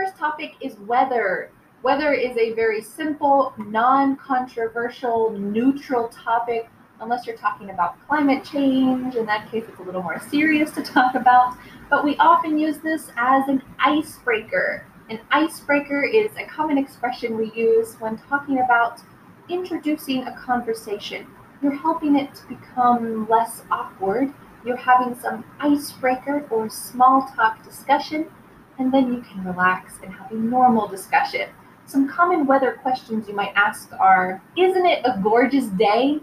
first 0.00 0.16
topic 0.16 0.54
is 0.62 0.78
weather. 0.86 1.50
Weather 1.82 2.14
is 2.14 2.34
a 2.38 2.54
very 2.54 2.80
simple, 2.80 3.52
non 3.58 4.16
controversial, 4.16 5.30
neutral 5.30 6.08
topic, 6.08 6.70
unless 7.02 7.26
you're 7.26 7.36
talking 7.36 7.68
about 7.68 8.00
climate 8.06 8.42
change. 8.42 9.14
In 9.14 9.26
that 9.26 9.50
case, 9.50 9.64
it's 9.68 9.78
a 9.78 9.82
little 9.82 10.02
more 10.02 10.18
serious 10.30 10.70
to 10.72 10.82
talk 10.82 11.14
about. 11.14 11.54
But 11.90 12.02
we 12.02 12.16
often 12.16 12.58
use 12.58 12.78
this 12.78 13.10
as 13.18 13.46
an 13.48 13.62
icebreaker. 13.78 14.86
An 15.10 15.20
icebreaker 15.32 16.02
is 16.02 16.30
a 16.38 16.46
common 16.46 16.78
expression 16.78 17.36
we 17.36 17.52
use 17.54 17.96
when 17.98 18.16
talking 18.16 18.60
about 18.60 19.02
introducing 19.50 20.22
a 20.26 20.34
conversation. 20.38 21.26
You're 21.60 21.76
helping 21.76 22.16
it 22.16 22.34
to 22.36 22.46
become 22.46 23.28
less 23.28 23.64
awkward. 23.70 24.32
You're 24.64 24.76
having 24.76 25.18
some 25.20 25.44
icebreaker 25.58 26.46
or 26.50 26.70
small 26.70 27.30
talk 27.36 27.62
discussion, 27.64 28.28
and 28.80 28.92
then 28.92 29.12
you 29.12 29.20
can 29.20 29.44
relax 29.44 29.98
and 30.02 30.12
have 30.12 30.32
a 30.32 30.34
normal 30.34 30.88
discussion. 30.88 31.50
Some 31.84 32.08
common 32.08 32.46
weather 32.46 32.78
questions 32.82 33.28
you 33.28 33.34
might 33.34 33.52
ask 33.54 33.92
are 33.92 34.42
Isn't 34.56 34.86
it 34.86 35.02
a 35.04 35.20
gorgeous 35.22 35.66
day? 35.66 36.18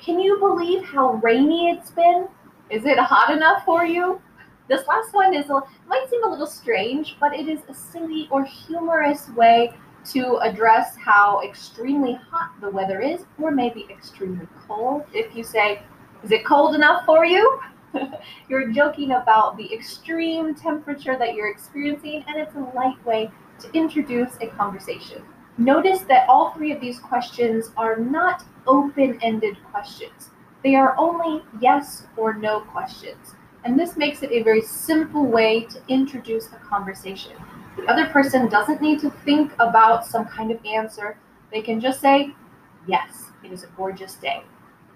Can 0.00 0.18
you 0.18 0.38
believe 0.38 0.84
how 0.84 1.14
rainy 1.22 1.70
it's 1.70 1.92
been? 1.92 2.26
Is 2.68 2.84
it 2.84 2.98
hot 2.98 3.32
enough 3.32 3.64
for 3.64 3.86
you? 3.86 4.20
This 4.68 4.86
last 4.88 5.14
one 5.14 5.34
is 5.34 5.46
might 5.86 6.06
seem 6.10 6.24
a 6.24 6.28
little 6.28 6.48
strange, 6.48 7.16
but 7.20 7.32
it 7.32 7.48
is 7.48 7.60
a 7.68 7.74
silly 7.74 8.28
or 8.30 8.44
humorous 8.44 9.28
way 9.30 9.72
to 10.12 10.38
address 10.38 10.96
how 10.96 11.42
extremely 11.42 12.14
hot 12.14 12.50
the 12.60 12.70
weather 12.70 13.00
is, 13.00 13.24
or 13.40 13.52
maybe 13.52 13.86
extremely 13.88 14.48
cold. 14.66 15.04
If 15.12 15.36
you 15.36 15.44
say, 15.44 15.82
Is 16.24 16.32
it 16.32 16.44
cold 16.44 16.74
enough 16.74 17.06
for 17.06 17.24
you? 17.24 17.60
you're 18.48 18.70
joking 18.72 19.12
about 19.12 19.56
the 19.56 19.72
extreme 19.72 20.54
temperature 20.54 21.16
that 21.18 21.34
you're 21.34 21.50
experiencing, 21.50 22.24
and 22.28 22.36
it's 22.36 22.54
a 22.54 22.72
light 22.74 23.04
way 23.04 23.30
to 23.60 23.72
introduce 23.72 24.36
a 24.40 24.48
conversation. 24.48 25.22
Notice 25.58 26.00
that 26.02 26.28
all 26.28 26.50
three 26.50 26.72
of 26.72 26.80
these 26.80 26.98
questions 26.98 27.70
are 27.76 27.96
not 27.96 28.44
open 28.66 29.18
ended 29.22 29.56
questions, 29.70 30.30
they 30.64 30.74
are 30.74 30.96
only 30.98 31.42
yes 31.60 32.06
or 32.16 32.34
no 32.34 32.60
questions. 32.60 33.34
And 33.64 33.78
this 33.78 33.96
makes 33.96 34.22
it 34.22 34.32
a 34.32 34.42
very 34.42 34.62
simple 34.62 35.26
way 35.26 35.64
to 35.64 35.80
introduce 35.88 36.46
a 36.48 36.56
conversation. 36.56 37.32
The 37.76 37.86
other 37.86 38.06
person 38.06 38.48
doesn't 38.48 38.80
need 38.80 39.00
to 39.00 39.10
think 39.10 39.52
about 39.58 40.06
some 40.06 40.24
kind 40.26 40.50
of 40.50 40.64
answer. 40.64 41.18
They 41.52 41.60
can 41.62 41.80
just 41.80 42.00
say, 42.00 42.34
Yes, 42.86 43.30
it 43.42 43.52
is 43.52 43.62
a 43.64 43.68
gorgeous 43.68 44.14
day. 44.14 44.42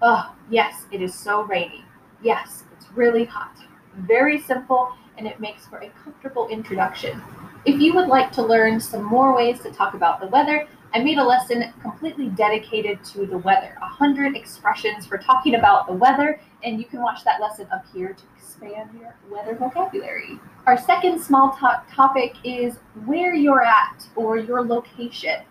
Oh, 0.01 0.35
yes, 0.49 0.85
it 0.91 1.01
is 1.01 1.13
so 1.13 1.43
rainy. 1.43 1.83
Yes, 2.21 2.63
it's 2.75 2.87
really 2.95 3.25
hot. 3.25 3.55
Very 3.99 4.39
simple, 4.39 4.91
and 5.17 5.25
it 5.27 5.39
makes 5.39 5.65
for 5.65 5.77
a 5.77 5.89
comfortable 6.03 6.47
introduction. 6.49 7.21
If 7.65 7.79
you 7.79 7.93
would 7.93 8.07
like 8.07 8.31
to 8.33 8.41
learn 8.41 8.79
some 8.79 9.03
more 9.03 9.35
ways 9.35 9.59
to 9.61 9.71
talk 9.71 9.93
about 9.93 10.19
the 10.19 10.27
weather, 10.27 10.67
I 10.93 10.99
made 10.99 11.17
a 11.17 11.23
lesson 11.23 11.71
completely 11.81 12.29
dedicated 12.29 13.03
to 13.05 13.25
the 13.25 13.37
weather 13.37 13.75
100 13.79 14.35
expressions 14.35 15.05
for 15.05 15.17
talking 15.17 15.55
about 15.55 15.87
the 15.87 15.93
weather, 15.93 16.41
and 16.63 16.79
you 16.79 16.85
can 16.85 17.01
watch 17.01 17.23
that 17.23 17.39
lesson 17.39 17.67
up 17.71 17.85
here 17.93 18.13
to 18.13 18.23
expand 18.35 18.89
your 18.99 19.15
weather 19.29 19.55
vocabulary. 19.55 20.39
Our 20.65 20.77
second 20.77 21.21
small 21.21 21.51
talk 21.51 21.87
topic 21.93 22.35
is 22.43 22.77
where 23.05 23.33
you're 23.35 23.63
at 23.63 24.07
or 24.15 24.37
your 24.37 24.65
location. 24.65 25.41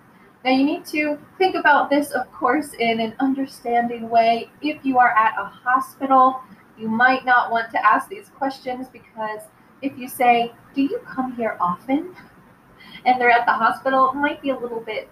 Now, 0.44 0.52
you 0.52 0.64
need 0.64 0.86
to 0.86 1.18
think 1.36 1.56
about 1.56 1.90
this, 1.90 2.10
of 2.12 2.30
course, 2.32 2.72
in 2.78 3.00
an 3.00 3.14
understanding 3.18 4.08
way. 4.08 4.50
If 4.62 4.84
you 4.84 4.98
are 4.98 5.10
at 5.10 5.34
a 5.38 5.44
hospital, 5.44 6.40
you 6.78 6.88
might 6.88 7.24
not 7.24 7.50
want 7.50 7.70
to 7.72 7.84
ask 7.84 8.08
these 8.08 8.28
questions 8.36 8.88
because 8.88 9.42
if 9.82 9.96
you 9.98 10.08
say, 10.08 10.52
Do 10.74 10.82
you 10.82 11.00
come 11.06 11.34
here 11.36 11.56
often? 11.60 12.14
and 13.04 13.20
they're 13.20 13.30
at 13.30 13.46
the 13.46 13.52
hospital, 13.52 14.10
it 14.10 14.14
might 14.14 14.42
be 14.42 14.50
a 14.50 14.58
little 14.58 14.80
bit 14.80 15.08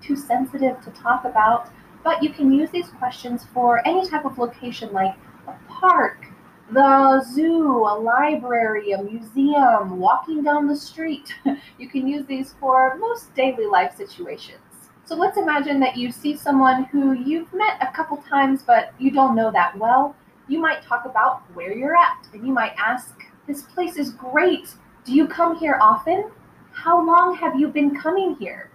too 0.00 0.16
sensitive 0.16 0.80
to 0.82 0.90
talk 0.90 1.24
about. 1.24 1.70
But 2.02 2.22
you 2.22 2.30
can 2.30 2.52
use 2.52 2.70
these 2.70 2.88
questions 2.90 3.46
for 3.54 3.86
any 3.86 4.06
type 4.08 4.24
of 4.24 4.36
location 4.38 4.92
like 4.92 5.14
a 5.48 5.54
park, 5.68 6.26
the 6.70 7.24
zoo, 7.32 7.78
a 7.78 7.94
library, 7.98 8.92
a 8.92 9.02
museum, 9.02 9.98
walking 9.98 10.42
down 10.42 10.66
the 10.66 10.76
street. 10.76 11.34
you 11.78 11.88
can 11.88 12.06
use 12.06 12.26
these 12.26 12.54
for 12.60 12.96
most 12.98 13.34
daily 13.34 13.66
life 13.66 13.96
situations. 13.96 14.58
So 15.06 15.14
let's 15.14 15.36
imagine 15.36 15.80
that 15.80 15.96
you 15.96 16.10
see 16.10 16.36
someone 16.36 16.84
who 16.84 17.12
you've 17.12 17.52
met 17.52 17.76
a 17.82 17.92
couple 17.92 18.16
times 18.18 18.62
but 18.62 18.94
you 18.98 19.10
don't 19.10 19.34
know 19.34 19.50
that 19.50 19.76
well. 19.78 20.16
You 20.46 20.58
might 20.58 20.82
talk 20.82 21.06
about 21.06 21.42
where 21.54 21.72
you're 21.72 21.96
at 21.96 22.28
and 22.34 22.46
you 22.46 22.52
might 22.52 22.74
ask, 22.76 23.14
This 23.46 23.62
place 23.62 23.96
is 23.96 24.10
great. 24.10 24.74
Do 25.04 25.14
you 25.14 25.26
come 25.26 25.56
here 25.56 25.78
often? 25.80 26.30
How 26.72 27.04
long 27.04 27.34
have 27.36 27.58
you 27.58 27.68
been 27.68 27.98
coming 27.98 28.36
here? 28.36 28.70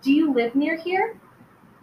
Do 0.00 0.12
you 0.12 0.32
live 0.32 0.54
near 0.54 0.76
here? 0.76 1.16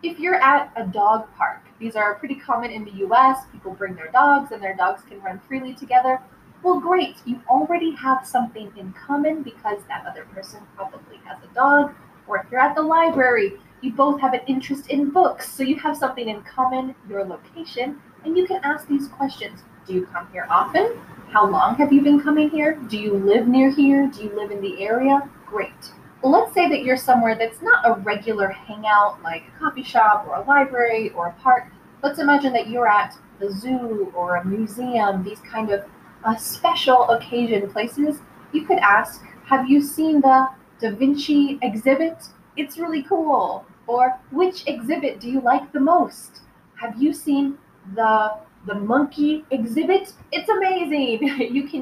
If 0.04 0.20
you're 0.20 0.42
at 0.42 0.72
a 0.78 0.86
dog 0.86 1.28
park, 1.36 1.62
these 1.80 1.98
are 1.98 2.16
pretty 2.16 2.36
common 2.36 2.72
in 2.72 2.86
the 2.86 3.06
US. 3.08 3.46
People 3.52 3.74
bring 3.74 3.96
their 3.96 4.12
dogs 4.12 4.52
and 4.54 4.64
their 4.64 4.76
dogs 4.76 5.02
can 5.04 5.22
run 5.22 5.40
freely 5.48 5.74
together. 5.74 6.22
Well, 6.64 6.80
great. 6.80 7.18
You 7.26 7.42
already 7.50 7.92
have 7.96 8.26
something 8.26 8.72
in 8.78 8.94
common 8.94 9.44
because 9.44 9.80
that 9.90 10.06
other 10.06 10.24
person 10.34 10.62
probably 10.78 11.18
has 11.26 11.38
a 11.44 11.54
dog. 11.54 11.94
Or 12.28 12.38
if 12.38 12.46
you're 12.50 12.62
at 12.62 12.76
the 12.76 12.82
library, 12.82 13.60
you 13.82 13.92
both 13.92 14.22
have 14.22 14.34
an 14.34 14.42
interest 14.48 14.90
in 14.90 15.10
books. 15.10 15.52
So 15.52 15.64
you 15.64 15.76
have 15.80 15.98
something 15.98 16.30
in 16.30 16.42
common, 16.44 16.96
your 17.10 17.26
location, 17.26 18.02
and 18.26 18.36
you 18.36 18.46
can 18.46 18.60
ask 18.64 18.88
these 18.88 19.08
questions. 19.08 19.62
Do 19.86 19.94
you 19.94 20.06
come 20.08 20.28
here 20.32 20.48
often? 20.50 20.98
How 21.32 21.48
long 21.48 21.76
have 21.76 21.94
you 21.94 22.02
been 22.02 22.20
coming 22.20 22.50
here? 22.50 22.76
Do 22.90 22.98
you 22.98 23.14
live 23.14 23.48
near 23.48 23.70
here? 23.70 24.08
Do 24.08 24.24
you 24.24 24.36
live 24.36 24.52
in 24.52 24.62
the 24.62 24.82
area? 24.82 25.30
Great. 25.46 25.92
Let's 26.24 26.54
say 26.54 26.68
that 26.70 26.84
you're 26.84 26.98
somewhere 26.98 27.36
that's 27.36 27.62
not 27.62 27.86
a 27.86 27.94
regular 28.02 28.48
hangout 28.48 29.22
like 29.22 29.44
a 29.48 29.60
coffee 29.60 29.84
shop 29.84 30.26
or 30.28 30.36
a 30.36 30.44
library 30.46 31.12
or 31.12 31.28
a 31.28 31.34
park. 31.34 31.66
Let's 32.02 32.20
imagine 32.20 32.52
that 32.54 32.68
you're 32.68 32.88
at 32.88 33.16
the 33.40 33.52
zoo 33.52 34.12
or 34.16 34.38
a 34.38 34.46
museum, 34.46 35.24
these 35.24 35.40
kind 35.42 35.70
of 35.70 35.86
uh, 36.24 36.36
special 36.36 37.08
occasion 37.10 37.70
places. 37.70 38.20
You 38.54 38.66
could 38.66 38.80
ask, 38.80 39.24
Have 39.46 39.70
you 39.70 39.82
seen 39.82 40.22
the 40.22 40.50
Da 40.80 40.92
Vinci 40.92 41.60
exhibit? 41.62 42.18
It's 42.58 42.80
really 42.80 43.04
cool. 43.04 43.66
Or 43.86 44.20
which 44.32 44.66
exhibit 44.66 45.20
do 45.20 45.30
you 45.30 45.42
like 45.42 45.72
the 45.74 45.80
most? 45.80 46.42
Have 46.82 47.00
you 47.02 47.14
seen 47.14 47.58
the 47.94 48.38
the 48.66 48.76
monkey 48.76 49.46
exhibit? 49.52 50.14
It's 50.32 50.50
amazing. 50.50 51.28
you 51.54 51.68
can 51.68 51.74